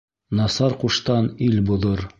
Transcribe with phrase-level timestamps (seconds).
[0.39, 2.07] Насар ҡуштан ил боҙор